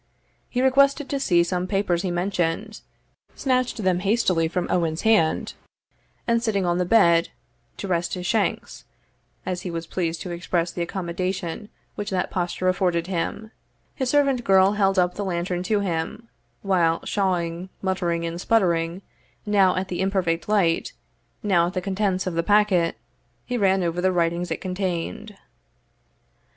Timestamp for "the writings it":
24.01-24.61